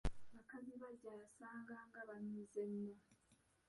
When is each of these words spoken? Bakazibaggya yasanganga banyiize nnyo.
Bakazibaggya 0.35 1.11
yasanganga 1.21 1.99
banyiize 2.09 2.61
nnyo. 2.69 2.93